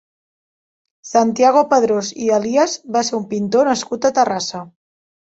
[1.09, 4.69] Santiago Padrós i Elías va ser un pintor nascut a Terrassa.